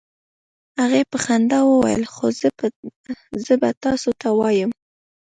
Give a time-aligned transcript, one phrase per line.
[0.79, 2.25] هغې په خندا وویل: "خو
[3.45, 4.71] زه به تاسو ته ووایم،